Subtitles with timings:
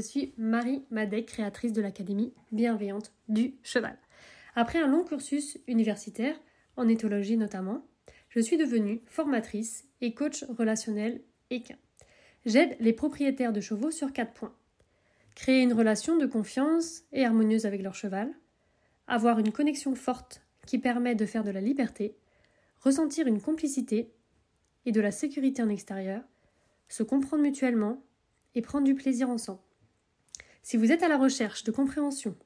[0.00, 3.98] suis Marie Madec, créatrice de l'Académie bienveillante du cheval.
[4.54, 6.36] Après un long cursus universitaire,
[6.76, 7.86] en éthologie notamment,
[8.28, 11.76] je suis devenue formatrice et coach relationnel équin.
[12.46, 14.54] J'aide les propriétaires de chevaux sur quatre points.
[15.34, 18.32] Créer une relation de confiance et harmonieuse avec leur cheval,
[19.06, 22.16] avoir une connexion forte qui permet de faire de la liberté,
[22.80, 24.12] ressentir une complicité
[24.86, 26.22] et de la sécurité en extérieur,
[26.88, 28.02] se comprendre mutuellement
[28.54, 29.60] et prendre du plaisir ensemble.
[30.70, 32.36] Si vous êtes à la recherche de compréhension,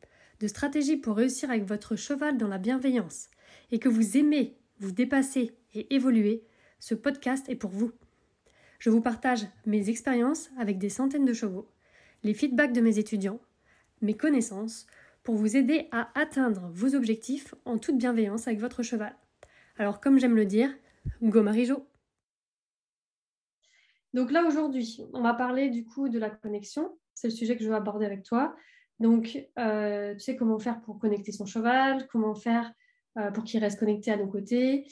[0.41, 3.29] de stratégies pour réussir avec votre cheval dans la bienveillance
[3.71, 6.43] et que vous aimez vous dépasser et évoluer,
[6.79, 7.93] ce podcast est pour vous.
[8.79, 11.71] Je vous partage mes expériences avec des centaines de chevaux,
[12.23, 13.43] les feedbacks de mes étudiants,
[14.01, 14.87] mes connaissances
[15.23, 19.15] pour vous aider à atteindre vos objectifs en toute bienveillance avec votre cheval.
[19.77, 20.75] Alors comme j'aime le dire,
[21.21, 21.87] go Marijo
[24.15, 26.97] Donc là aujourd'hui, on va parler du coup de la connexion.
[27.15, 28.55] C'est le sujet que je veux aborder avec toi.
[29.01, 32.73] Donc euh, tu sais comment faire pour connecter son cheval, comment faire
[33.19, 34.87] euh, pour qu'il reste connecté à nos côtés.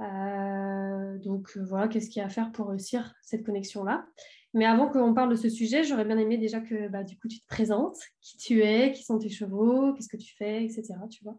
[0.00, 4.06] Euh, donc voilà, qu'est-ce qu'il y a à faire pour réussir cette connexion-là.
[4.54, 7.28] Mais avant qu'on parle de ce sujet, j'aurais bien aimé déjà que bah, du coup
[7.28, 10.94] tu te présentes, qui tu es, qui sont tes chevaux, qu'est-ce que tu fais, etc.
[11.10, 11.38] Tu vois.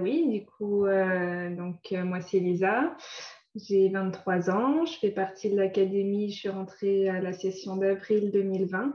[0.00, 2.94] Oui, du coup, donc moi c'est Lisa,
[3.54, 8.30] j'ai 23 ans, je fais partie de l'académie, je suis rentrée à la session d'avril
[8.30, 8.94] 2020.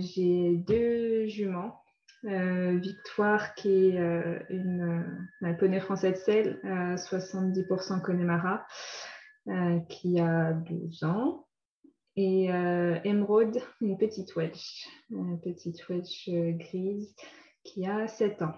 [0.00, 1.80] j'ai deux juments,
[2.22, 3.98] Victoire qui est
[4.50, 8.66] une, un poney français de sel, 70% Connemara,
[9.48, 11.46] euh, qui a 12 ans.
[12.16, 17.14] Et euh, Emerald, une petite wedge, une petite euh, grise
[17.64, 18.54] qui a 7 ans.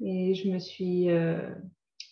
[0.00, 1.08] Et je me suis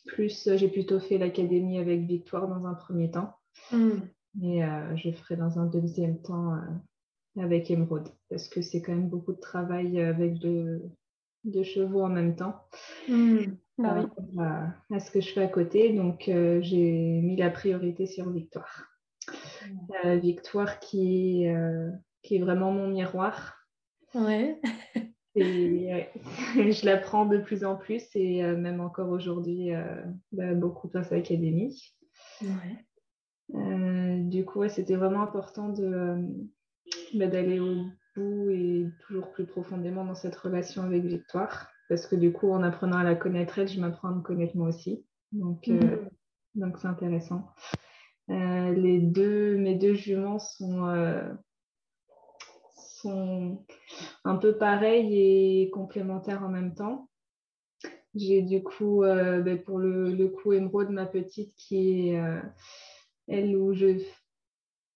[0.07, 3.35] plus, j'ai plutôt fait l'académie avec Victoire dans un premier temps.
[3.73, 4.01] Mm.
[4.43, 4.61] Et
[4.97, 6.59] je ferai dans un deuxième temps
[7.39, 10.83] avec Emerald parce que c'est quand même beaucoup de travail avec deux,
[11.63, 12.65] chevaux en même temps.
[13.09, 13.55] Mm.
[13.79, 14.07] Bah
[14.91, 15.93] à, ce que je fais à côté.
[15.93, 18.87] Donc, euh, j'ai mis la priorité sur Victoire.
[20.05, 21.91] Euh, Victoire qui, euh,
[22.23, 23.57] qui est vraiment mon miroir.
[24.15, 24.61] Ouais.
[25.35, 26.07] et
[26.73, 29.71] je la prends de plus en plus et même encore aujourd'hui,
[30.33, 31.95] bah, beaucoup grâce à l'académie.
[32.43, 34.19] Ouais.
[34.21, 36.17] du coup, c'était vraiment important de,
[37.15, 37.85] bah, d'aller au
[38.17, 42.63] bout et toujours plus profondément dans cette relation avec Victoire parce que du coup, en
[42.63, 45.05] apprenant à la connaître, elle, je m'apprends à me connaître moi aussi.
[45.33, 46.09] Donc, euh, mhm.
[46.55, 47.51] donc c'est intéressant.
[48.31, 51.23] Euh, les deux, mes deux juments sont, euh,
[53.07, 57.09] un peu pareils et complémentaires en même temps.
[58.15, 62.21] J'ai du coup, ben, pour le, le coup, Emeraude, ma petite, qui est
[63.29, 63.99] elle où je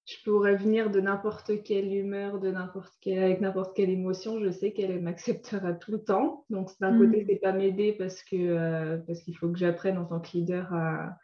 [0.08, 4.50] je pourrais venir de n'importe quelle humeur, de n'importe quelle, avec n'importe quelle émotion, je
[4.50, 6.46] sais qu'elle m'acceptera tout le temps.
[6.48, 6.98] Donc d'un mm.
[6.98, 10.30] côté, c'est pas m'aider parce que euh, parce qu'il faut que j'apprenne en tant que
[10.32, 11.18] leader à,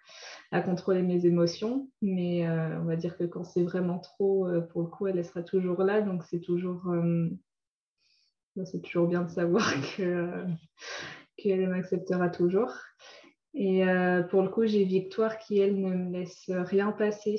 [0.51, 1.89] à contrôler mes émotions.
[2.03, 5.25] Mais euh, on va dire que quand c'est vraiment trop, euh, pour le coup, elle,
[5.25, 6.03] sera toujours là.
[6.03, 6.83] Donc c'est toujours
[8.67, 9.67] c'est toujours bien de savoir
[9.97, 10.45] que
[11.39, 12.75] qu'elle m'acceptera toujours.
[13.55, 13.85] Et
[14.31, 17.39] pour le coup, j'ai Victoire qui, elle, ne me laisse rien passer.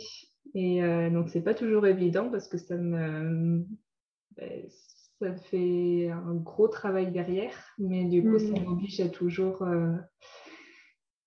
[0.55, 3.65] Et euh, donc, c'est pas toujours évident parce que ça me,
[4.37, 4.63] ben,
[5.19, 8.63] ça fait un gros travail derrière, mais du coup, ça mmh.
[8.63, 9.93] m'oblige à toujours, euh,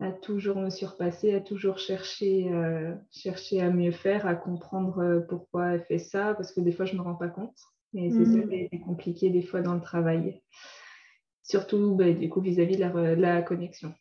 [0.01, 5.75] à toujours me surpasser, à toujours chercher, euh, chercher à mieux faire, à comprendre pourquoi
[5.75, 7.57] elle fait ça, parce que des fois, je ne me rends pas compte.
[7.95, 8.49] Et c'est ça mmh.
[8.49, 10.41] qui est compliqué des fois dans le travail,
[11.43, 13.93] surtout ben, du coup vis-à-vis de, la, la, connexion.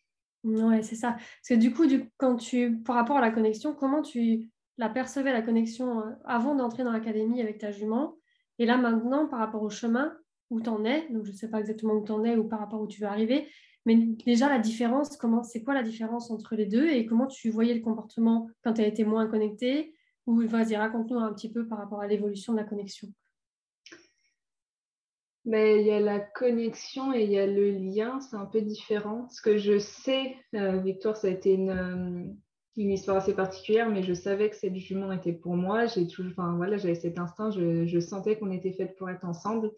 [0.43, 1.11] Ouais, c'est ça.
[1.11, 4.89] Parce que du coup, du, quand tu, par rapport à la connexion, comment tu, la
[4.89, 8.17] percevais, la connexion, euh, avant d'entrer dans l'académie avec ta jument.
[8.59, 10.15] Et là, maintenant, par rapport au chemin
[10.49, 12.47] où tu en es, donc je ne sais pas exactement où tu en es ou
[12.47, 13.47] par rapport où tu veux arriver,
[13.87, 17.49] mais déjà, la différence, comment, c'est quoi la différence entre les deux et comment tu
[17.49, 19.93] voyais le comportement quand tu as été moins connecté
[20.25, 23.07] Ou vas-y, raconte-nous un petit peu par rapport à l'évolution de la connexion.
[25.45, 28.59] Mais il y a la connexion et il y a le lien, c'est un peu
[28.59, 29.29] différent.
[29.29, 32.25] Ce que je sais, euh, Victoire, ça a été une, euh,
[32.77, 35.87] une histoire assez particulière, mais je savais que cette jument était pour moi.
[35.87, 39.71] J'ai toujours, enfin voilà, j'avais cet instinct, je, sentais qu'on était faites pour être ensemble.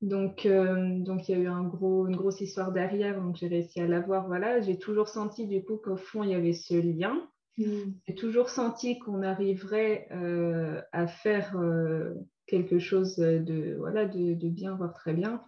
[0.00, 3.48] Donc, euh, donc il y a eu un gros, une grosse histoire derrière, donc j'ai
[3.48, 4.28] réussi à l'avoir.
[4.28, 7.28] Voilà, j'ai toujours senti du coup qu'au fond il y avait ce lien.
[7.58, 7.90] Mm.
[8.06, 12.14] J'ai toujours senti qu'on arriverait euh, à faire euh,
[12.46, 15.42] quelque chose de voilà de, de, bien, voire très bien,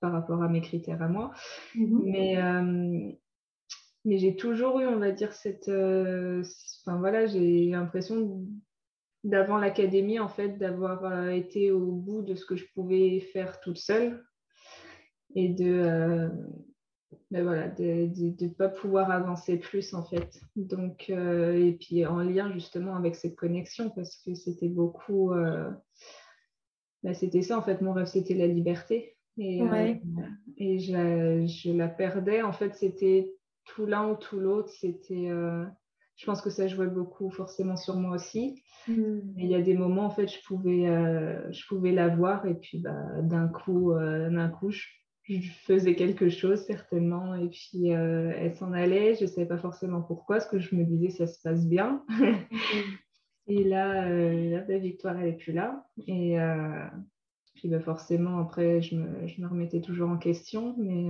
[0.00, 1.32] par rapport à mes critères à moi.
[1.74, 2.00] Mm-hmm.
[2.04, 3.16] Mais
[4.06, 5.68] mais j'ai toujours eu, on va dire, cette.
[5.68, 6.42] Euh,
[6.80, 8.46] enfin voilà, j'ai l'impression
[9.24, 13.78] d'avant l'académie, en fait, d'avoir été au bout de ce que je pouvais faire toute
[13.78, 14.24] seule
[15.34, 16.30] et de,
[17.32, 18.08] ben voilà, de
[18.44, 20.40] ne pas pouvoir avancer plus en fait.
[20.54, 25.34] Donc, et puis en lien justement avec cette connexion parce que c'était beaucoup,
[27.02, 29.16] ben, c'était ça en fait, mon rêve c'était la liberté.
[29.38, 29.60] Et,
[30.56, 33.35] et je, je, la perdais en fait, c'était
[33.66, 35.30] tout l'un ou tout l'autre, c'était
[36.16, 38.62] je pense que ça jouait beaucoup forcément sur moi aussi.
[38.88, 39.20] Hmm.
[39.36, 42.54] Il y a des moments, en fait, je pouvais, euh, je pouvais la voir et
[42.54, 44.82] puis bah, d'un coup, euh, d'un coup je,
[45.66, 49.14] faisais quelque chose certainement et puis euh, elle s'en allait.
[49.16, 52.04] Je ne savais pas forcément pourquoi, parce que je me disais ça se passe bien.
[53.48, 55.84] et là, la bah, Victoire, elle n'est plus là.
[56.06, 56.38] Et
[57.56, 60.76] puis bah, forcément, après, je me, je me, remettais toujours en question.
[60.78, 61.08] Mais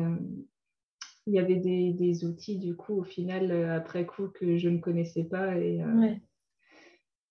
[1.26, 4.78] il y avait des, outils, du coup, au final, euh, après coup, que je ne
[4.78, 6.14] connaissais pas et, euh,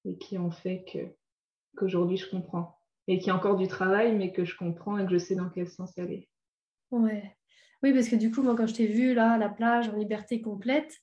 [0.04, 1.00] et qui ont fait que,
[1.78, 2.78] qu'aujourd'hui, je comprends.
[3.08, 5.50] Et qui a encore du travail, mais que je comprends et que je sais dans
[5.50, 6.28] quel sens aller.
[6.92, 7.38] Ouais.
[7.84, 9.96] Oui, parce que du coup, moi, quand je t'ai vu là, à la plage, en
[9.96, 10.94] liberté complète,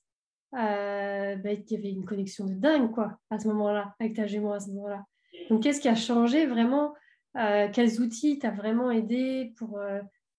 [0.53, 4.27] euh, bah, il y avait une connexion de dingue, quoi, à ce moment-là, avec ta
[4.27, 5.03] jument à ce moment-là.
[5.49, 6.93] Donc, qu'est-ce qui a changé vraiment
[7.33, 9.81] Quels outils t'as vraiment aidé pour,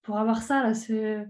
[0.03, 1.27] pour avoir ça, là, ce,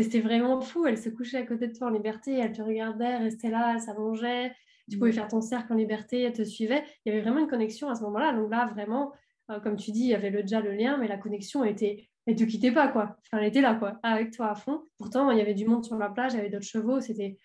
[0.00, 0.86] c'était vraiment fou.
[0.86, 3.80] Elle se couchait à côté de toi en liberté, elle te regardait, restait là, elle
[3.80, 4.52] s'allongeait.
[4.90, 5.14] Tu pouvais mm.
[5.14, 6.82] faire ton cercle en liberté, elle te suivait.
[7.04, 8.32] Il y avait vraiment une connexion à ce moment-là.
[8.32, 9.12] Donc là, vraiment,
[9.50, 12.08] euh, comme tu dis, il y avait déjà le lien, mais la connexion était.
[12.24, 13.16] Elle te quittait pas, quoi.
[13.26, 14.82] Enfin, elle était là, quoi, avec toi à fond.
[14.96, 17.00] Pourtant, il y avait du monde sur la plage, il y avait d'autres chevaux.
[17.00, 17.36] C'était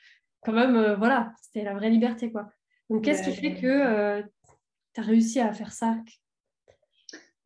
[0.42, 2.48] quand même, euh, voilà, c'était la vraie liberté, quoi.
[2.90, 4.24] Donc, qu'est-ce qui fait que euh,
[4.94, 5.98] tu as réussi à faire ça?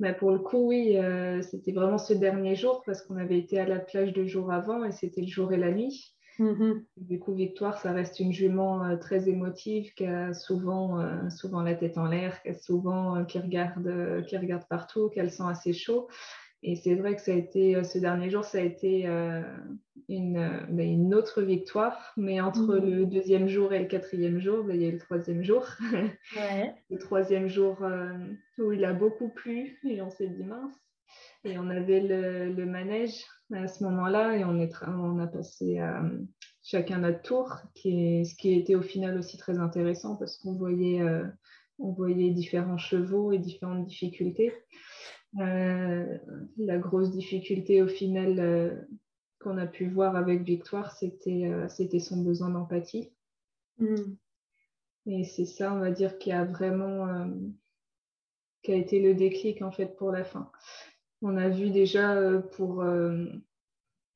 [0.02, 3.60] Bah, pour le coup, oui, euh, c'était vraiment ce dernier jour parce qu'on avait été
[3.60, 6.16] à la plage deux jours avant et c'était le jour et la nuit.
[6.40, 6.84] Mm-hmm.
[6.98, 11.62] Du coup, Victoire, ça reste une jument euh, très émotive qui a souvent, euh, souvent
[11.62, 15.72] la tête en l'air, qui, a souvent, qui, regarde, qui regarde partout, qu'elle sent assez
[15.72, 16.08] chaud.
[16.64, 19.42] Et c'est vrai que ça a été, euh, ce dernier jour, ça a été euh,
[20.10, 22.14] une, euh, ben, une, autre victoire.
[22.18, 22.90] Mais entre mhm.
[22.90, 25.66] le deuxième jour et le quatrième jour, ben, il y a eu le troisième jour.
[26.90, 27.84] le troisième jour
[28.60, 30.76] où il a beaucoup plu et on s'est dit mince.
[31.44, 35.82] Et on avait le, le manège à ce moment-là et on, est on a passé
[36.62, 40.54] chacun notre tour, qui est, ce qui était au final aussi très intéressant parce qu'on
[40.54, 41.02] voyait,
[41.80, 44.54] on voyait différents chevaux et différentes difficultés.
[45.40, 46.18] Euh,
[46.58, 48.76] la grosse difficulté au final euh,
[49.40, 53.14] qu'on a pu voir avec Victoire, c'était euh, son besoin d'empathie.
[53.78, 54.16] Mm.
[55.06, 57.28] Et c'est ça, on va dire, qui a vraiment
[58.62, 60.52] qui a été le déclic en fait pour la fin.
[61.24, 62.86] On a vu déjà pour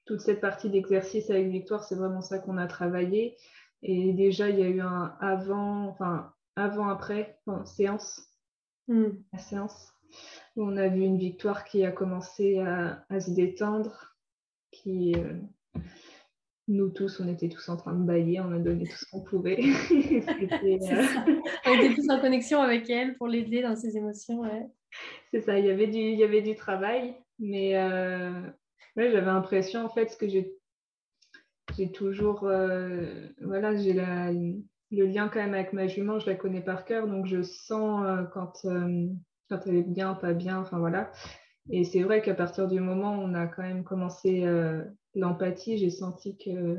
[0.05, 3.35] toute cette partie d'exercice avec Victoire, c'est vraiment ça qu'on a travaillé.
[3.81, 8.21] Et déjà, il y a eu un avant, enfin avant-après, séance,
[8.87, 9.07] mm.
[9.33, 9.94] la séance.
[10.57, 14.15] On a vu une victoire qui a commencé à, se détendre,
[14.71, 15.33] qui, euh,
[16.67, 19.21] nous tous, on était tous en train de bailler, on a donné tout ce qu'on
[19.21, 19.59] pouvait.
[20.65, 21.05] Euh,
[21.65, 24.43] on était tous en connexion avec elle pour l'aider dans ses émotions.
[25.31, 28.41] C'est ça, il y, avait du, il y avait du travail, mais euh,
[28.95, 30.53] j'avais l'impression, en fait, que j'ai,
[31.77, 32.41] j'ai toujours,
[33.41, 37.25] voilà, j'ai le lien quand même avec ma jument, je la connais par cœur, donc
[37.25, 38.65] je sens quand
[39.49, 41.11] quand elle est bien, pas bien, enfin voilà.
[41.69, 44.83] Et c'est vrai qu'à partir du moment où on a quand même commencé euh,
[45.15, 46.77] l'empathie, j'ai senti que,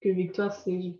[0.00, 0.98] que Victoire, c'est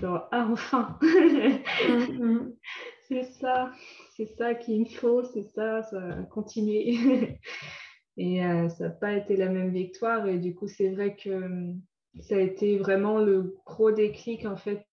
[0.00, 2.52] genre, ah enfin mm-hmm.
[3.08, 3.70] C'est ça,
[4.16, 7.38] c'est ça qu'il me faut, c'est ça, ça va continuer.
[8.16, 10.26] et euh, ça n'a pas été la même victoire.
[10.26, 11.72] Et du coup, c'est vrai que euh,
[12.20, 14.86] ça a été vraiment le gros déclic en fait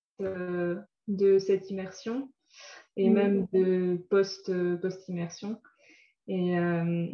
[1.08, 2.30] de cette immersion
[3.00, 3.13] et mm.
[3.13, 5.60] même de post, euh, post-immersion.
[6.27, 7.08] Et euh,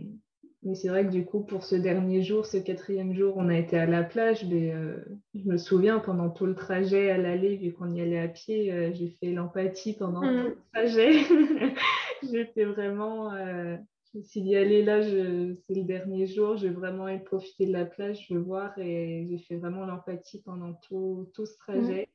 [0.63, 3.57] mais c'est vrai que du coup, pour ce dernier jour, ce quatrième jour, on a
[3.57, 4.43] été à la plage.
[4.45, 4.97] Mais euh,
[5.35, 8.93] je me souviens, pendant tout le trajet à l'aller, vu qu'on y allait à pied,
[8.95, 10.41] j'ai fait l'empathie pendant mm.
[10.41, 11.11] tout le trajet.
[12.33, 13.29] J'étais vraiment.
[13.31, 17.71] je me suis dit, allez, là, c'est le dernier jour, je vais vraiment profiter de
[17.71, 18.75] la plage, je veux voir.
[18.79, 22.09] Et j'ai fait vraiment l'empathie pendant tout, tout ce trajet.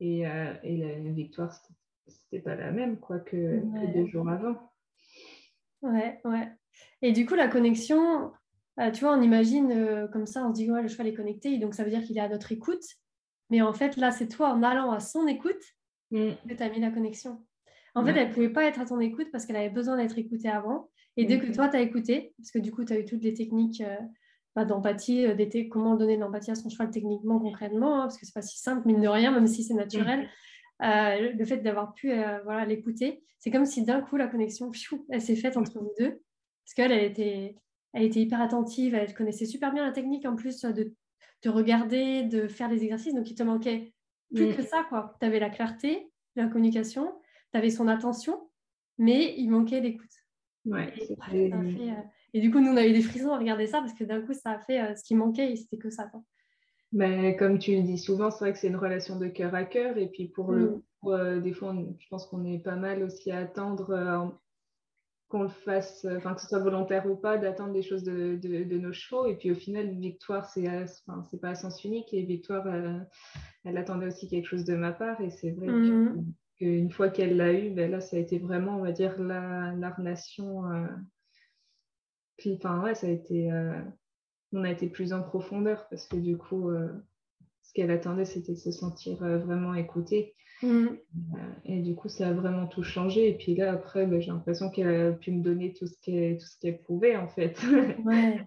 [0.00, 0.04] Mm.
[0.04, 1.74] Et, et la, la victoire, c'était
[2.08, 3.60] c'était pas la même quoi que,
[3.94, 4.56] deux jours avant.
[5.82, 6.48] Ouais, ouais.
[7.02, 8.32] Et du coup, la connexion,
[8.80, 11.14] euh, tu vois, on imagine euh, comme ça, on se dit, ouais, le cheval est
[11.14, 12.84] connecté, donc ça veut dire qu'il est à notre écoute.
[13.50, 15.62] Mais en fait, là, c'est toi en allant à son écoute
[16.10, 16.30] mm.
[16.48, 17.44] que tu as mis la connexion.
[17.94, 20.18] En fait, elle ne pouvait pas être à ton écoute parce qu'elle avait besoin d'être
[20.18, 20.90] écoutée avant.
[21.16, 23.22] Et dès que toi, tu as écouté, parce que du coup, tu as eu toutes
[23.22, 23.96] les techniques euh,
[24.54, 25.26] bah, d'empathie,
[25.70, 28.58] comment donner de l'empathie à son cheval techniquement, concrètement, hein, parce que c'est pas si
[28.58, 30.28] simple, mine de rien, même si c'est naturel.
[30.80, 32.12] Le fait d'avoir pu
[32.44, 34.70] voilà, l'écouter, c'est comme si d'un coup la connexion,
[35.08, 36.20] elle s'est faite entre vous deux.
[36.64, 37.54] Parce qu'elle, elle était,
[37.92, 40.94] elle était hyper attentive, elle connaissait super bien la technique en plus de
[41.40, 43.14] te regarder, de faire des exercices.
[43.14, 43.92] Donc, il te manquait
[44.34, 45.16] plus que ça, quoi.
[45.20, 47.12] Tu avais la clarté, la communication,
[47.52, 48.50] tu avais son attention,
[48.98, 50.10] mais il manquait l'écoute.
[50.64, 50.92] Ouais,
[51.32, 51.92] et, euh,
[52.34, 54.20] et, du coup, nous, on a eu des frissons à regarder ça parce que d'un
[54.20, 56.06] coup, ça a fait euh, ce qui manquait et c'était que ça.
[56.06, 56.24] Quoi.
[56.96, 59.64] Mais comme tu le dis souvent, c'est vrai que c'est une relation de cœur à
[59.64, 59.98] cœur.
[59.98, 60.82] Et puis pour le mm.
[61.00, 64.32] coup, euh, des fois, je pense qu'on est pas mal aussi à attendre
[65.28, 68.78] qu'on le fasse, enfin que ce soit volontaire ou pas, d'attendre des choses de, de,
[68.78, 69.26] nos chevaux.
[69.26, 70.68] Et puis au final, Victoire, c'est
[71.08, 72.14] enfin, pas à sens unique.
[72.14, 72.66] Et Victoire,
[73.64, 75.20] elle attendait aussi quelque chose de ma part.
[75.20, 76.24] Et c'est vrai mm
[76.60, 79.74] une fois qu'elle l'a eu, ben là, ça a été vraiment, on va dire, la,
[79.76, 80.70] la relation.
[80.70, 80.86] Euh,
[82.36, 83.50] puis, enfin, ouais, ça a été.
[84.54, 86.88] Euh, on a été plus en profondeur parce que du coup, euh,
[87.62, 90.34] ce qu'elle attendait, c'était de se sentir vraiment écoutée.
[90.62, 90.86] Mmh.
[91.64, 93.28] Et du coup, ça a vraiment tout changé.
[93.28, 96.38] Et puis là, après, ben, j'ai l'impression qu'elle a pu me donner tout ce qu'elle,
[96.38, 97.58] tout ce qu'elle pouvait, en fait.
[98.04, 98.40] ouais.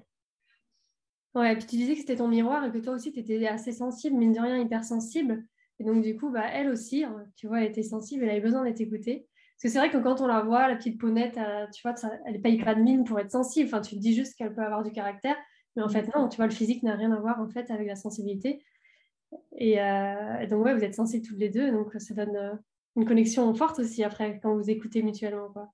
[1.35, 3.45] Ouais, et puis tu disais que c'était ton miroir et que toi aussi, tu étais
[3.45, 5.45] assez sensible, mine de rien, hypersensible.
[5.79, 8.41] Et donc, du coup, bah, elle aussi, hein, tu vois, elle était sensible, elle avait
[8.41, 9.27] besoin d'être écoutée.
[9.55, 11.93] Parce que c'est vrai que quand on la voit, la petite ponette, euh, tu vois,
[12.25, 13.67] elle ne paye pas de mine pour être sensible.
[13.67, 15.35] Enfin, tu te dis juste qu'elle peut avoir du caractère.
[15.75, 17.87] Mais en fait, non, tu vois, le physique n'a rien à voir en fait avec
[17.87, 18.63] la sensibilité.
[19.57, 21.71] Et, euh, donc, ouais, vous êtes sensibles toutes les deux.
[21.71, 22.53] Donc, ça donne euh,
[22.95, 25.49] une connexion forte aussi après quand vous écoutez mutuellement.
[25.49, 25.71] Quoi.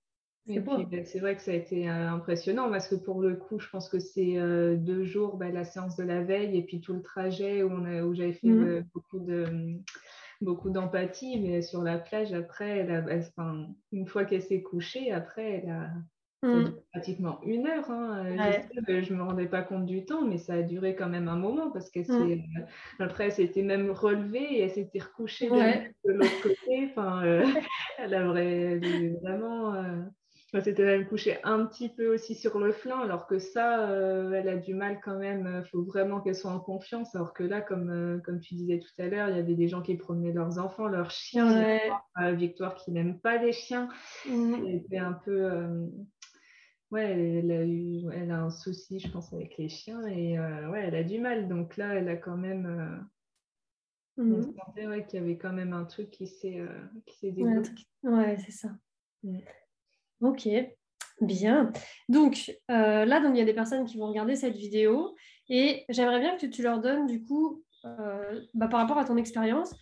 [0.47, 3.89] Ben, c'est vrai que ça a été impressionnant parce que pour le coup, je pense
[3.89, 4.35] que c'est
[4.77, 8.13] deux jours, ben, la séance de la veille et puis tout le trajet où, où
[8.13, 8.85] j'avais fait mmh.
[8.93, 9.79] beaucoup de
[10.41, 13.31] beaucoup d'empathie, mais sur la plage, après, elle
[13.91, 15.89] une fois qu'elle s'est couchée, après, elle a,
[16.45, 16.75] mmh.
[16.91, 17.89] pratiquement une heure.
[17.89, 18.23] Hein.
[18.87, 21.35] Je ne me rendais pas compte du temps, mais ça a duré quand même un
[21.35, 22.41] moment parce qu'elle mmh.
[22.99, 26.89] après, elle s'était même relevée et elle s'était recouchée de l'autre côté.
[26.89, 27.21] Enfin,
[27.99, 29.73] elle a vraiment
[30.61, 34.47] c'était même couché un petit peu aussi sur le flanc, alors que ça, euh, elle
[34.47, 35.63] a du mal quand même.
[35.65, 37.15] Il faut vraiment qu'elle soit en confiance.
[37.15, 39.67] Alors que là, comme, euh, comme tu disais tout à l'heure, il y avait des
[39.67, 41.79] gens qui promenaient leurs enfants, leurs chiens.
[42.33, 43.89] Victoire qui n'aime pas les chiens.
[44.29, 44.55] Mmh.
[44.97, 45.49] un peu.
[46.91, 50.05] Euh, ouais, elle a, eu, elle a un souci, je pense, avec les chiens.
[50.07, 51.47] Et ouais, elle a du mal.
[51.47, 53.07] Donc là, elle a quand même.
[54.17, 54.33] Mmh.
[54.33, 56.63] On sentait qu'il y avait quand même un truc qui s'est
[57.21, 57.69] développé.
[58.03, 58.69] Ouais, c'est ça.
[59.23, 59.39] Mmh.
[60.21, 60.47] Ok,
[61.21, 61.71] bien.
[62.09, 65.15] Donc euh, là, donc, il y a des personnes qui vont regarder cette vidéo
[65.49, 69.17] et j'aimerais bien que tu leur donnes du coup, euh, bah, par rapport à ton
[69.17, 69.73] expérience.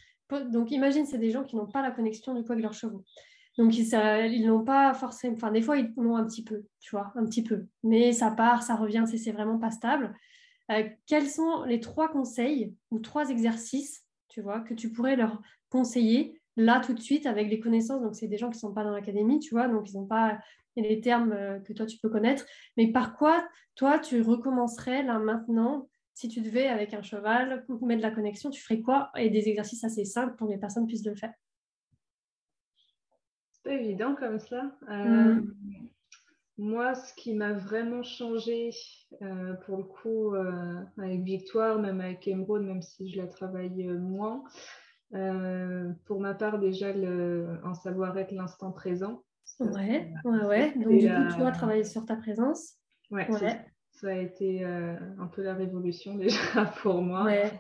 [0.51, 3.03] Donc imagine, c'est des gens qui n'ont pas la connexion du coup avec leurs chevaux.
[3.57, 7.12] Donc ils n'ont pas forcément, enfin des fois ils l'ont un petit peu, tu vois,
[7.15, 7.67] un petit peu.
[7.83, 10.15] Mais ça part, ça revient, c'est vraiment pas stable.
[10.72, 15.41] Euh, quels sont les trois conseils ou trois exercices, tu vois, que tu pourrais leur
[15.69, 18.01] conseiller là tout de suite avec les connaissances?
[18.01, 20.07] Donc, c'est des gens qui ne sont pas dans l'académie, tu vois, donc ils n'ont
[20.07, 20.39] pas
[20.75, 22.45] les termes euh, que toi tu peux connaître.
[22.77, 28.01] Mais par quoi, toi, tu recommencerais là maintenant si tu devais, avec un cheval, mettre
[28.01, 29.12] de la connexion, tu ferais quoi?
[29.17, 31.33] Et des exercices assez simples pour que les personnes puissent le faire.
[33.63, 34.72] C'est pas évident comme ça.
[34.89, 35.53] Euh, mm.
[36.58, 38.70] Moi, ce qui m'a vraiment changé,
[39.22, 40.36] euh, pour le coup,
[41.00, 44.43] avec Victoire, même avec Emeraude, même si je la travaille moins,
[45.15, 49.24] euh, pour ma part, déjà, le, en savoir-être l'instant présent.
[49.60, 50.74] ouais, ouais, ouais.
[50.75, 52.75] Donc, du coup, tu as travaillé sur ta présence.
[53.12, 53.27] Ouais,
[53.91, 57.25] Ça, a été euh, un peu la révolution déjà pour moi.
[57.25, 57.51] Ouais.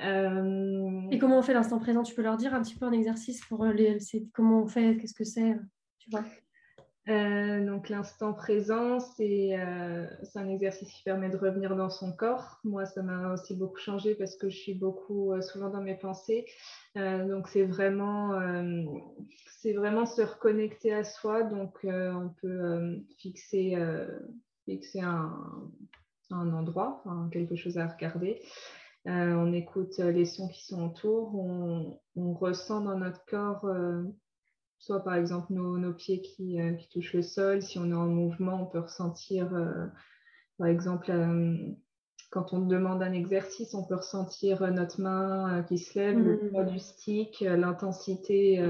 [0.00, 2.02] Euh, Et comment on fait l'instant présent?
[2.02, 3.98] Tu peux leur dire un petit peu un exercice pour les,
[4.32, 5.56] comment on fait, qu'est-ce que c'est,
[5.98, 6.24] tu vois?
[7.08, 12.60] Euh, donc l'instant présent, euh, c'est un exercice qui permet de revenir dans son corps.
[12.64, 15.94] Moi, ça m'a aussi beaucoup changé parce que je suis beaucoup euh, souvent dans mes
[15.96, 16.44] pensées.
[16.94, 18.38] donc c'est vraiment,
[19.64, 21.44] vraiment se reconnecter à soi.
[21.44, 23.76] Donc on peut fixer,
[24.66, 25.32] fixer un,
[26.30, 27.02] un endroit,
[27.32, 28.42] quelque chose à regarder.
[29.08, 33.66] On écoute les sons qui sont autour, on, on ressent dans notre corps
[34.78, 37.62] soit par exemple nos, pieds euh, qui, touchent le sol.
[37.62, 39.86] Si on est en mouvement, on peut ressentir, euh,
[40.56, 41.56] par exemple, euh,
[42.30, 46.50] quand on demande un exercice, on peut ressentir notre main qui se lève, le mm.
[46.50, 48.62] poids du stick, l'intensité,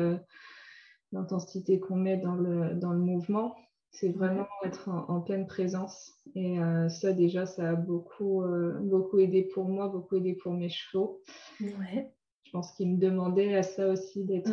[1.10, 3.56] l'intensité qu'on met dans le, dans le mouvement.
[3.90, 6.12] C'est vraiment être en, pleine présence.
[6.34, 8.44] Et ça, déjà, ça a beaucoup,
[8.82, 11.22] beaucoup aidé pour moi, beaucoup aidé pour mes chevaux.
[11.60, 12.12] Ouais
[12.48, 14.50] je pense qu'il me demandait à ça aussi d'être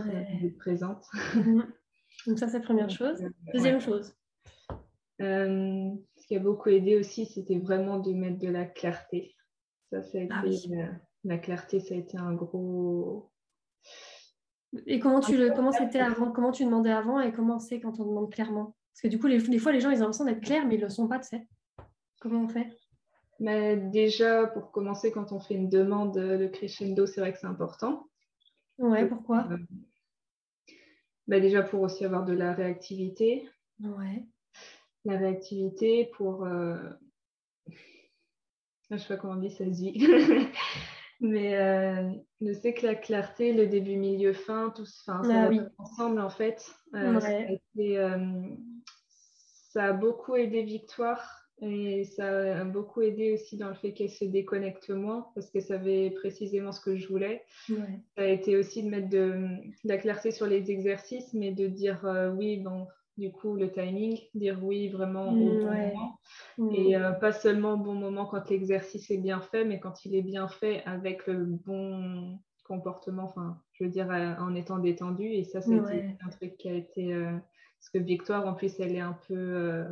[0.57, 1.05] présente.
[1.33, 1.65] Mhm.
[2.27, 3.23] Donc ça, c'est la première chose.
[3.23, 4.13] Euh, Deuxième chose.
[5.21, 9.33] Euh, ce qui a beaucoup aidé aussi, c'était vraiment de mettre de la clarté.
[9.91, 10.87] Ça, ça a ah été, euh,
[11.23, 13.31] la clarté, ça a été un gros,
[14.87, 17.97] Et comment tu le, comment c'était avant Comment tu demandais avant et comment c'est quand
[18.01, 18.75] on demande clairement?
[18.95, 20.75] Parce que du coup, les, des fois, les gens, ils ont l'impression d'être clairs, mais
[20.75, 21.45] ils ne le sont pas, tu sais.
[22.21, 22.69] Comment on fait?
[23.41, 27.45] Mais déjà, pour commencer, quand on fait une demande de crescendo, c'est vrai que c'est
[27.45, 28.07] important.
[28.77, 29.49] Ouais, pourquoi?
[29.51, 29.57] euh,
[31.27, 33.49] bah Déjà pour aussi avoir de la réactivité.
[33.83, 34.23] Ouais.
[35.03, 36.45] La réactivité pour.
[36.45, 36.77] Euh...
[38.89, 40.07] Je sais pas comment on dit, ça se dit.
[41.21, 46.19] Mais euh, je sais que la clarté, le début, milieu, fin, tout ça ah ensemble
[46.19, 46.65] en fait.
[46.93, 47.19] Euh,
[47.79, 48.17] euh,
[49.69, 54.09] ça, a beaucoup aidé Victoire et ça a beaucoup aidé aussi dans le fait qu'elle
[54.09, 57.43] se déconnecte moins parce que ça savait précisément ce que je voulais.
[57.67, 57.75] Ça
[58.17, 59.47] a été aussi de mettre de,
[59.85, 64.59] la clarté sur les exercices, mais de dire oui, bon, du coup, le timing, dire
[64.61, 66.19] oui vraiment au bon moment.
[66.57, 66.69] Mm.
[66.75, 70.15] Et euh, pas seulement au bon moment quand l'exercice est bien fait, mais quand il
[70.15, 75.25] est bien fait avec le bon comportement, enfin, je veux dire, euh, en étant détendu.
[75.25, 77.13] Et ça, c'est un truc qui a été.
[77.13, 77.31] Euh,
[77.79, 79.85] parce que Victoire, en plus, elle est un peu.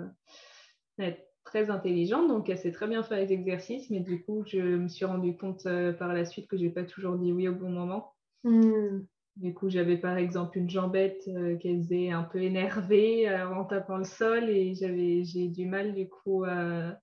[1.46, 4.88] très intelligente, donc elle sait très bien faire les exercices, mais du coup, je me
[4.88, 5.68] suis rendu compte
[6.00, 8.14] par la suite que je n'ai pas toujours dit oui au bon moment.
[8.44, 9.06] Mm.
[9.36, 13.66] Du coup, j'avais par exemple une jambette euh, qui faisait un peu énervée euh, en
[13.66, 17.00] tapant le sol et j'avais, j'ai du mal du coup à,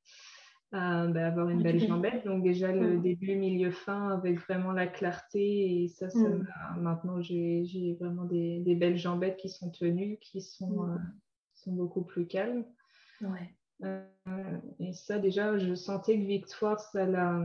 [0.71, 2.25] bah, avoir une belle jambette.
[2.25, 6.47] Donc déjà le début, milieu, fin avec vraiment la clarté et ça, ça mm.
[6.79, 10.91] maintenant j'ai, vraiment des, belles jambettes qui sont tenues, qui sont, mm.
[10.91, 10.99] euh,
[11.55, 12.65] sont beaucoup plus calmes.
[14.79, 17.45] et ça déjà, je sentais que Victoire, ça l'a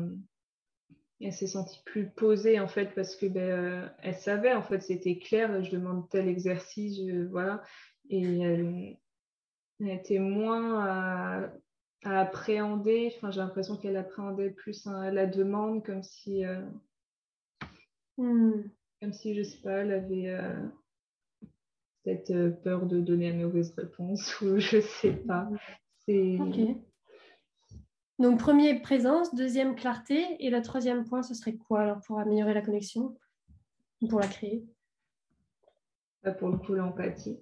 [1.22, 4.81] elle s'est sentie plus posée en fait parce que ben, euh, elle savait en fait
[4.81, 7.63] c'était clair je demande tel exercice voilà.
[8.10, 8.98] Et elle,
[9.79, 11.53] était moins à,
[12.03, 16.62] appréhender enfin j'ai l'impression qu'elle appréhendait plus hein, la demande comme si euh,
[18.18, 18.63] hmm.
[19.01, 20.53] comme si je sais pas elle avait euh,
[22.03, 25.50] peut-être peur de donner une mauvaise réponse ou je sais pas.
[26.05, 26.37] C'est
[28.19, 29.35] donc, premier, présence.
[29.35, 30.23] Deuxième, clarté.
[30.39, 33.17] Et le troisième point, ce serait quoi alors pour améliorer la connexion
[34.09, 34.65] Pour la créer?
[36.23, 37.37] Bah, Pour le coup, l'empathie.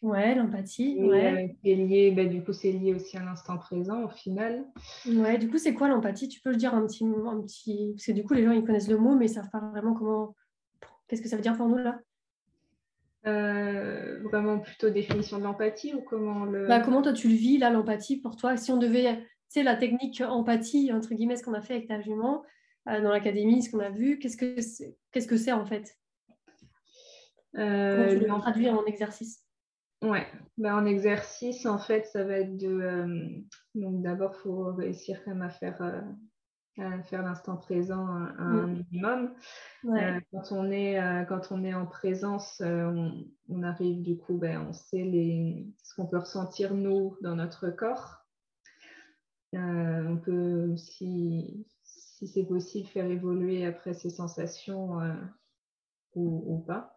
[0.00, 0.96] Ouais, l'empathie.
[1.00, 1.54] Ouais.
[1.64, 4.64] Euh, lié, bah, du coup, c'est lié aussi à l'instant présent au final.
[5.06, 6.28] Ouais, du coup, c'est quoi l'empathie?
[6.28, 7.92] Tu peux le dire un petit, un petit.
[7.94, 9.94] Parce que du coup, les gens, ils connaissent le mot, mais ils savent pas vraiment
[9.94, 10.34] comment.
[11.08, 12.00] Qu'est-ce que ça veut dire pour nous là?
[13.26, 16.66] Euh, vraiment plutôt définition de l'empathie ou comment le...
[16.66, 18.56] Bah, comment toi tu le vis là l'empathie pour toi?
[18.56, 22.00] Si on devait c'est la technique empathie, entre guillemets, ce qu'on a fait avec ta
[22.00, 22.42] jument
[22.88, 25.94] euh, dans l'académie, ce qu'on a vu, qu'est-ce que c'est, qu'est-ce que c'est en fait?
[27.58, 29.44] Euh, tu traduire en exercice
[30.00, 32.80] Ouais, ben, en exercice, en fait, ça va être de.
[32.80, 33.28] Euh,
[33.74, 36.02] donc, d'abord, il faut réussir quand même à faire,
[37.04, 38.84] faire l'instant présent un, mm.
[38.90, 39.34] minimum.
[39.84, 45.04] quand, on est, quand on est en présence, on, arrive du coup, ben, on sait
[45.04, 48.21] les, ce qu'on peut ressentir nous dans notre corps.
[49.54, 55.14] Euh, on peut, si, si c'est possible, faire évoluer après ces sensations euh,
[56.14, 56.96] ou, pas.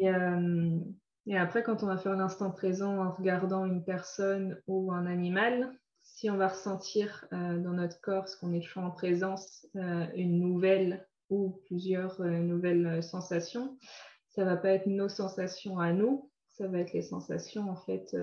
[0.00, 0.78] Euh,
[1.26, 5.72] et, après, quand on va faire l'instant présent en regardant une personne ou un animal,
[6.02, 11.06] si on va ressentir dans notre corps, ce qu'on est toujours en présence, une nouvelle
[11.30, 13.78] ou plusieurs nouvelles sensations,
[14.28, 18.16] ça va pas être nos sensations à nous, ça va être les sensations en fait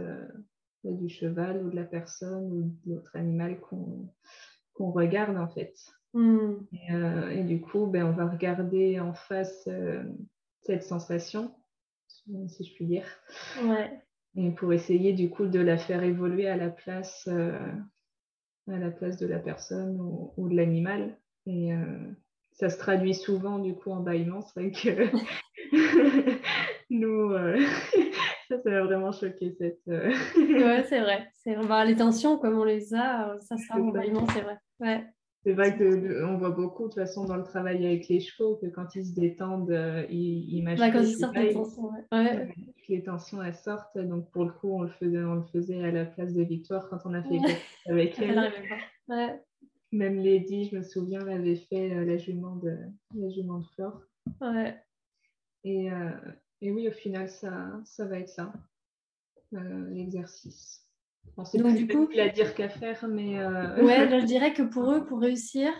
[0.83, 5.75] du cheval ou de la personne ou de l'autre animal qu'on regarde en fait.
[6.13, 6.55] Hmm.
[6.91, 10.03] Euh, et, du coup, ben, on va regarder en face euh,
[10.61, 11.53] cette sensation,
[12.47, 13.05] si je puis dire.
[13.63, 13.91] Ouais.
[14.35, 17.59] Et pour essayer du coup de la faire évoluer à la place, euh,
[18.67, 21.17] à la place de la personne ou, ou de l'animal.
[21.45, 21.71] Et
[22.51, 24.41] ça se traduit souvent du coup en bâillement.
[24.41, 25.09] C'est vrai que
[26.91, 27.33] nous,
[28.49, 29.81] ça, ça m'a vraiment choqué cette.
[29.87, 31.29] Euh, ouais, c'est vrai.
[31.33, 34.57] C'est bah, les tensions, comme on les a, euh, ça sera vraiment, c'est vrai.
[34.79, 35.05] Ouais.
[35.43, 38.67] C'est vrai qu'on voit beaucoup de toute façon dans le travail avec les chevaux que
[38.67, 42.53] quand ils se détendent, euh, ils, ils bah, quand ils sortent les tensions, ouais.
[42.89, 43.97] Les tensions elles sortent.
[43.97, 46.89] Donc pour le coup, on le faisait, on le faisait à la place de Victoire
[46.89, 47.39] quand on a fait
[47.87, 48.51] avec elle.
[49.07, 49.41] Ouais.
[49.91, 52.77] Même Lady, je me souviens, l'avait fait la jument de
[53.15, 54.01] la jument de Flore.
[54.41, 54.75] Ouais.
[55.63, 55.89] Et,
[56.61, 58.51] et oui, au final, ça, ça va être ça,
[59.53, 60.85] euh, l'exercice.
[61.45, 63.39] c'est plus du coup, à dire qu'à faire, mais...
[63.39, 63.81] Euh...
[63.83, 65.71] Ouais, je dirais que pour eux, pour réussir,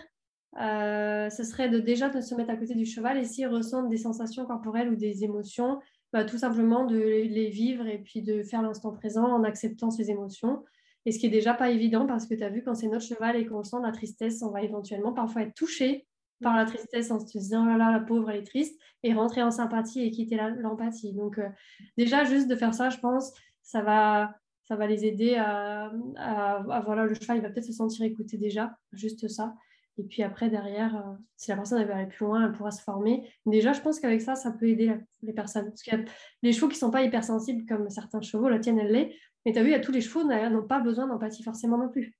[0.60, 3.88] euh, ce serait de déjà de se mettre à côté du cheval et s'ils ressentent
[3.88, 5.78] des sensations corporelles ou des émotions,
[6.12, 10.10] bah, tout simplement de les vivre et puis de faire l'instant présent en acceptant ces
[10.10, 10.64] émotions.
[11.06, 13.04] Et ce qui est déjà pas évident parce que tu as vu quand c'est notre
[13.04, 16.06] cheval et qu'on sent la tristesse, on va éventuellement parfois être touché
[16.42, 19.50] par la tristesse en se disant, oh la pauvre, elle est triste, et rentrer en
[19.50, 21.12] sympathie et quitter l'empathie.
[21.12, 21.48] Donc, euh,
[21.96, 26.82] déjà, juste de faire ça, je pense, ça va, ça va les aider à, à,
[26.84, 29.54] voilà, le cheval, il va peut-être se sentir écouté déjà, juste ça.
[29.98, 32.82] Et puis après, derrière, euh, si la personne veut aller plus loin, elle pourra se
[32.82, 33.28] former.
[33.44, 35.66] Déjà, je pense qu'avec ça, ça peut aider les personnes.
[35.66, 36.10] Parce a
[36.42, 39.14] les chevaux qui sont pas hypersensibles comme certains chevaux, la tienne, elle l'est.
[39.44, 42.14] Mais tu as vu, à tous les chevaux n'ont pas besoin d'empathie forcément non plus.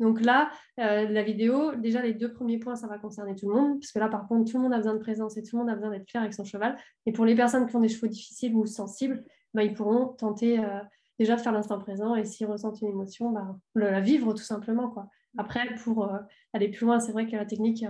[0.00, 3.54] Donc là, euh, la vidéo, déjà les deux premiers points, ça va concerner tout le
[3.54, 5.56] monde, parce que là, par contre, tout le monde a besoin de présence et tout
[5.56, 6.76] le monde a besoin d'être clair avec son cheval.
[7.06, 10.58] Et pour les personnes qui ont des chevaux difficiles ou sensibles, bah, ils pourront tenter
[10.58, 10.80] euh,
[11.18, 14.90] déjà de faire l'instant présent et s'ils ressentent une émotion, bah, la vivre tout simplement.
[14.90, 15.08] Quoi.
[15.38, 16.18] Après, pour euh,
[16.52, 17.84] aller plus loin, c'est vrai que la technique,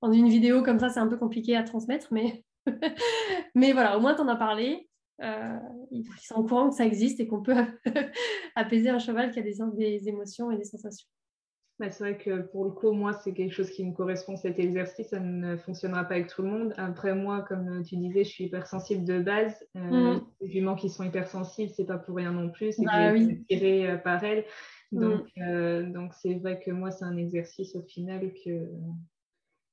[0.00, 2.42] en une vidéo comme ça, c'est un peu compliqué à transmettre, mais,
[3.54, 4.88] mais voilà, au moins tu en as parlé.
[5.90, 7.54] ils sont au courant que ça existe et qu'on peut
[8.56, 11.06] apaiser un cheval qui a des émotions et des sensations.
[11.80, 14.58] Bah, c'est vrai que pour le coup, moi, c'est quelque chose qui me correspond, cet
[14.58, 15.08] exercice.
[15.08, 16.74] Ça ne fonctionnera pas avec tout le monde.
[16.76, 19.66] Après, moi, comme tu disais, je suis hypersensible de base.
[19.76, 20.26] Euh, mm.
[20.42, 22.72] Les juments qui sont hypersensibles, c'est pas pour rien non plus.
[22.72, 24.44] C'est que bah j'ai tirée euh, par elles.
[24.92, 25.00] Mm.
[25.00, 28.68] Donc, euh, donc c'est vrai que moi, c'est un exercice au final que,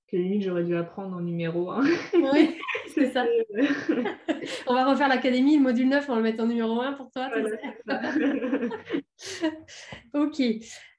[0.08, 1.84] que limite, j'aurais dû apprendre en numéro 1.
[2.14, 2.56] Oui,
[2.98, 3.26] c'est ça.
[4.68, 7.12] on va refaire l'académie, le module 9, on va le mettre en numéro 1 pour
[7.12, 7.30] toi.
[10.14, 10.42] ok.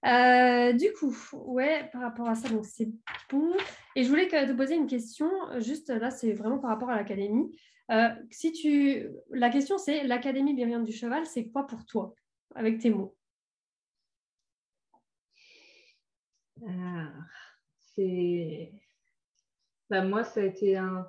[0.06, 2.88] Euh, du coup, ouais, par rapport à ça, donc c'est
[3.30, 3.52] bon.
[3.96, 7.50] Et je voulais te poser une question, juste là, c'est vraiment par rapport à l'académie.
[7.90, 9.08] Euh, si tu...
[9.30, 12.14] La question, c'est l'Académie bienveillante du cheval, c'est quoi pour toi,
[12.54, 13.16] avec tes mots?
[16.66, 17.12] Ah,
[17.94, 18.72] C'est.
[19.90, 21.06] Bah, moi, ça a été un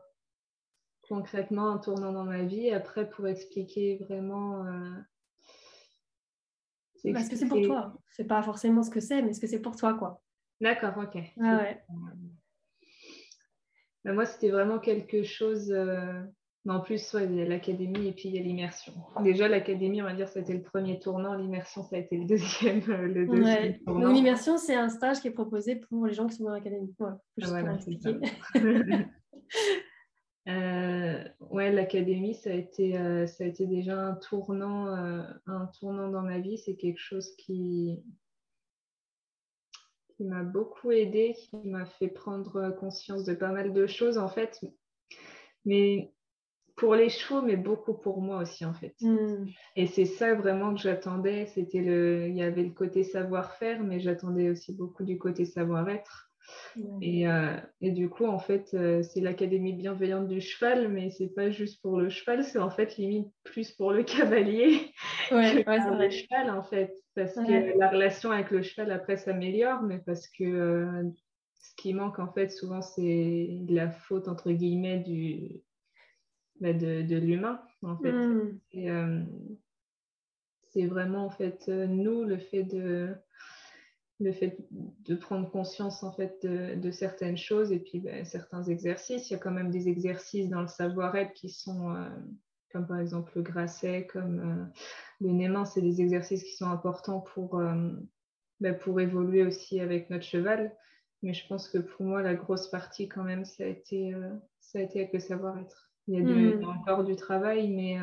[1.10, 2.72] concrètement un tournant dans ma vie.
[2.72, 4.66] Après, pour expliquer vraiment.
[4.66, 7.94] Euh, Parce que c'est pour toi.
[8.12, 10.22] C'est pas forcément ce que c'est, mais ce que c'est pour toi, quoi.
[10.62, 11.22] D'accord, ok.
[11.42, 11.84] Ah ouais.
[14.06, 15.72] Bah, moi, c'était vraiment quelque chose.
[15.72, 16.22] Euh,
[16.68, 18.94] en plus, il y a l'académie et puis il y a l'immersion.
[19.24, 21.34] Déjà, l'académie, on va dire, c'était le premier tournant.
[21.34, 24.12] L'immersion, ça a été le deuxième, euh, le deuxième tournant.
[24.12, 26.94] L'immersion, c'est un stage qui est proposé pour les gens qui sont dans l'académie.
[27.00, 27.18] Voilà,
[30.48, 35.68] Euh, ouais, l'académie, ça a été, euh, ça a été déjà un tournant, euh, un
[35.80, 36.58] tournant dans ma vie.
[36.58, 38.02] C'est quelque chose qui,
[40.16, 44.30] qui m'a beaucoup aidé, qui m'a fait prendre conscience de pas mal de choses en
[44.30, 44.60] fait.
[45.66, 46.14] Mais
[46.76, 48.96] pour les chevaux, mais beaucoup pour moi aussi en fait.
[49.02, 49.46] Hmm.
[49.76, 51.46] Et c'est ça vraiment que j'attendais.
[51.48, 56.29] C'était le, il y avait le côté savoir-faire, mais j'attendais aussi beaucoup du côté savoir-être.
[56.78, 61.50] Euh, et, du coup, en fait, euh, c'est l'académie bienveillante du cheval, mais c'est pas
[61.50, 64.92] juste pour le cheval, c'est en fait limite plus pour le cavalier
[65.32, 66.94] ouais, que pour le cheval, en fait.
[67.16, 71.04] Parce que la relation avec le cheval, après, s'améliore, mais parce que euh,
[71.60, 75.62] ce qui manque, en fait, souvent, c'est la faute, entre guillemets, du,
[76.62, 78.12] bah, de, de l'humain, en fait.
[78.12, 79.26] Hmm.
[80.70, 83.16] c'est vraiment, en fait, nous, le fait de
[84.20, 89.30] le fait de prendre conscience en fait de, certaines choses et puis ben, certains exercices.
[89.30, 92.10] Il y a quand même des exercices dans le savoir-être qui sont, euh,
[92.72, 94.82] comme par exemple le grasset, comme euh,
[95.22, 97.92] le némin, c'est des exercices qui sont importants pour, euh,
[98.60, 100.76] ben, pour évoluer aussi avec notre cheval.
[101.24, 104.14] Mais je pense que pour moi, la grosse partie quand même, ça a été,
[104.62, 105.92] ça a été avec le savoir-être.
[106.08, 106.64] Il y a, hmm.
[106.64, 107.98] encore du travail, mais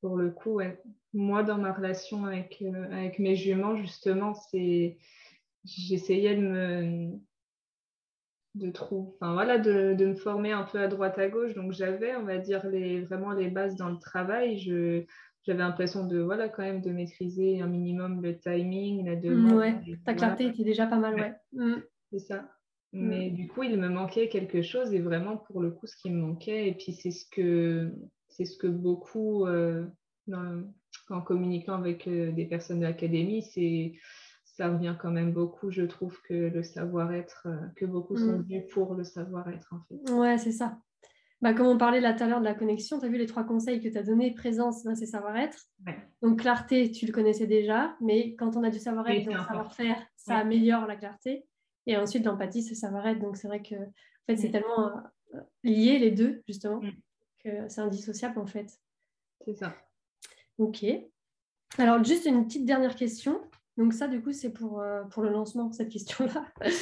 [0.00, 0.60] pour le coup,
[1.12, 4.98] moi, dans ma relation avec, euh, avec mes juments, justement, c'est
[5.64, 7.18] j'essayais de me
[8.54, 11.54] de enfin voilà, de, de, me former un peu à droite à gauche.
[11.54, 14.58] Donc j'avais, on va dire, les, vraiment les bases dans le travail.
[14.58, 15.04] Je,
[15.44, 19.58] j'avais l'impression de voilà quand même de maîtriser un minimum le timing, la demande.
[19.58, 21.34] Ouais, ta clarté était déjà pas mal, ouais.
[21.52, 21.82] Mm.
[22.12, 22.50] C'est ça.
[22.92, 23.08] Mm.
[23.08, 26.10] Mais du coup, il me manquait quelque chose et vraiment pour le coup, ce qui
[26.10, 27.92] me manquait, et puis c'est ce que
[28.38, 29.84] c'est ce que beaucoup euh,
[31.10, 33.92] en communiquant avec euh, des personnes de l'académie, c'est
[34.44, 38.42] ça revient quand même beaucoup, je trouve, que le savoir-être, euh, que beaucoup sont mm.
[38.42, 40.12] venus pour le savoir-être, en fait.
[40.12, 40.78] Ouais, c'est ça.
[41.40, 43.26] Bah, comme on parlait là tout à l'heure de la connexion, tu as vu les
[43.26, 45.56] trois conseils que tu as donnés présence, c'est savoir-être?
[46.22, 50.86] Donc, clarté, tu le connaissais déjà, mais quand on a du savoir-être savoir-faire, ça améliore
[50.86, 51.46] la clarté.
[51.86, 53.20] Et ensuite, l'empathie, c'est savoir-être.
[53.20, 54.52] Donc, c'est vrai que en fait, c'est mm.
[54.52, 54.88] tellement
[55.34, 56.92] euh, lié les deux, justement, mm.
[57.42, 58.78] Que c'est indissociable, en fait.
[59.44, 59.74] C'est ça.
[60.58, 60.84] Ok.
[61.76, 63.40] Alors, juste une petite dernière question.
[63.76, 66.44] Donc, ça, du coup, c'est pour, euh, pour le lancement, cette question-là.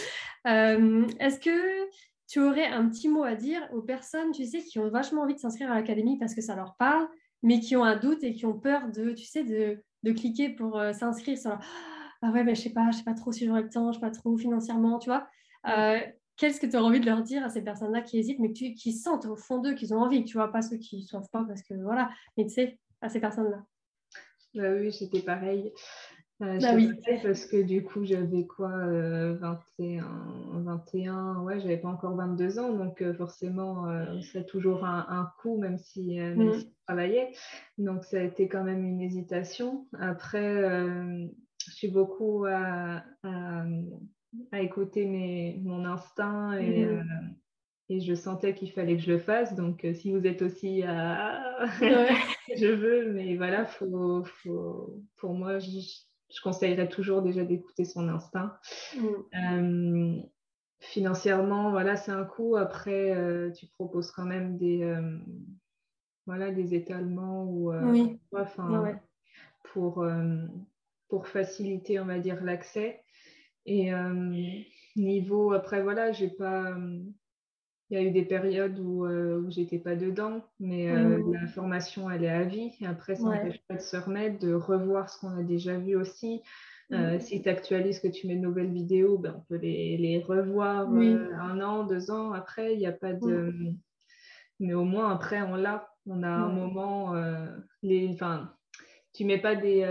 [0.47, 1.91] Euh, est-ce que
[2.29, 5.35] tu aurais un petit mot à dire aux personnes, tu sais, qui ont vachement envie
[5.35, 7.09] de s'inscrire à l'académie parce que ça leur parle,
[7.43, 10.51] mais qui ont un doute et qui ont peur de, tu sais, de, de cliquer
[10.51, 11.59] pour euh, s'inscrire sur
[12.23, 13.99] Ah ouais, mais je sais pas, je sais pas trop si j'aurai le temps, je
[13.99, 15.29] sais pas trop financièrement, tu vois.
[16.37, 18.75] Qu'est-ce que tu as envie de leur dire à ces personnes-là qui hésitent, mais qui,
[18.75, 21.29] qui sentent au fond d'eux qu'ils ont envie, tu vois, pas ceux qui ne savent
[21.33, 23.65] pas parce que voilà, mais tu sais, à ces personnes-là.
[24.55, 25.73] Bah oui, c'était pareil.
[26.43, 26.91] Euh, bah oui.
[27.23, 29.39] parce que du coup, j'avais quoi, 21, euh,
[30.63, 33.87] 21, ouais, j'avais pas encore 22 ans, donc euh, forcément,
[34.21, 36.53] ça a toujours un, un coût, même si, même mm.
[36.55, 37.33] si je travaillais.
[37.79, 39.87] Donc, ça a été quand même une hésitation.
[39.99, 40.63] Après,
[41.67, 43.65] je suis beaucoup à, à,
[44.53, 47.35] écouter mes, mon instinct et, mm.
[47.89, 49.55] et je sentais qu'il fallait que je le fasse.
[49.55, 51.67] Donc, si vous êtes aussi à.
[52.57, 55.81] je veux, mais voilà, faut, faut, pour moi, je,
[56.35, 58.57] je conseillerais toujours déjà d'écouter son instinct.
[58.97, 59.07] Mm.
[59.35, 60.23] Euh,
[60.81, 62.57] financièrement, voilà, c'est un coût.
[62.57, 65.19] Après, euh, tu proposes quand même des, euh,
[66.27, 68.19] voilà, des étalements ou, oui.
[69.73, 70.07] pour,
[71.09, 73.03] pour faciliter, on va dire, l'accès.
[73.67, 73.91] Et
[74.97, 76.77] niveau, après, voilà, j'ai pas
[77.91, 81.47] il y a eu des périodes où, euh, où j'étais pas dedans, mais euh, la
[81.47, 82.73] formation, elle est à vie.
[82.81, 85.95] Et après, ça n'empêche pas de se remettre, de revoir ce qu'on a déjà vu
[85.95, 86.43] aussi.
[86.93, 90.21] Euh, si tu actualises, que tu mets de nouvelles vidéos, ben, on peut les, les
[90.21, 92.75] revoir un an, deux ans après.
[92.75, 93.53] Il n'y a pas de.
[94.59, 95.89] Mais au moins, après, on l'a.
[96.07, 97.15] On a un moment.
[97.83, 98.09] les...
[98.13, 98.53] enfin,
[99.13, 99.85] tu mets pas des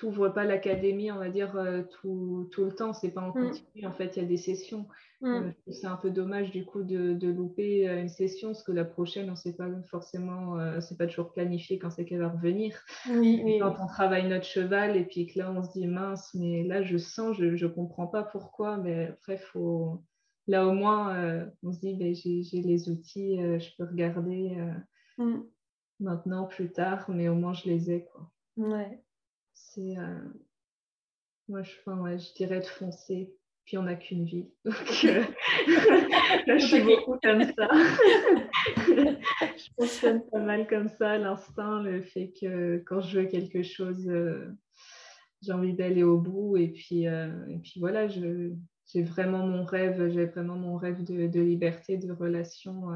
[0.00, 2.94] t'ouvres pas l'académie, on va dire, euh, tout, tout, le temps.
[2.94, 3.32] C'est pas en mm.
[3.32, 3.86] continu.
[3.86, 4.88] En fait, il y a des sessions.
[5.20, 5.26] Mm.
[5.26, 8.72] Euh, c'est un peu dommage, du coup, de, de, louper euh, une session, parce que
[8.72, 12.80] la prochaine, on sait pas forcément, c'est pas toujours planifié quand c'est qu'elle va revenir.
[13.04, 16.82] Quand on travaille notre cheval, et puis que là, on se dit, mince, mais là,
[16.82, 20.02] je sens, je, je comprends pas pourquoi, mais après, faut.
[20.46, 24.56] Là, au moins, on se dit, ben, j'ai les outils, je peux regarder
[25.18, 25.40] mm.
[26.00, 28.30] maintenant, plus tard, mais au moins, je les ai, quoi.
[28.56, 29.02] Ouais
[29.74, 29.96] c'est.
[29.98, 30.18] Euh,
[31.48, 33.34] moi, je, enfin, je dirais de foncer.
[33.66, 34.50] Puis on n'a qu'une vie.
[34.64, 35.22] Donc, euh,
[36.58, 37.68] je suis beaucoup comme ça.
[38.76, 44.08] je fonctionne pas mal comme ça, l'instinct, le fait que quand je veux quelque chose,
[44.08, 44.48] euh,
[45.42, 46.56] j'ai envie d'aller au bout.
[46.56, 48.52] Et puis, et puis voilà, je,
[48.86, 52.88] j'ai vraiment mon rêve, j'ai vraiment mon rêve de, de liberté, de relation,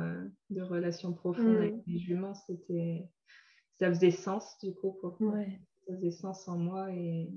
[0.51, 2.35] de relation profonde avec mes juments.
[2.35, 3.07] C'était,
[3.79, 5.39] ça faisait sens du coup pour moi
[5.87, 7.29] ça faisait sens en moi et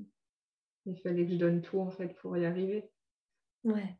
[0.86, 2.90] il fallait que je donne tout en fait pour y arriver.
[3.64, 3.98] Ouais.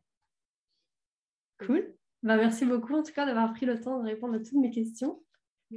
[1.58, 1.94] Cool.
[2.22, 4.70] Bah, merci beaucoup en tout cas d'avoir pris le temps de répondre à toutes mes
[4.70, 5.22] questions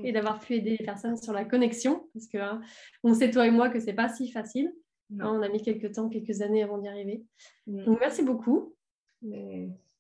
[0.04, 2.62] et d'avoir pu aider les personnes sur la connexion parce que hein,
[3.04, 4.74] on sait toi et moi que c'est pas si facile.
[5.20, 7.26] on a mis quelques temps, quelques années avant d'y arriver.
[7.68, 8.76] Donc merci beaucoup.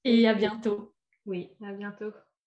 [0.03, 0.93] Et à bientôt.
[1.25, 2.11] Oui, à bientôt.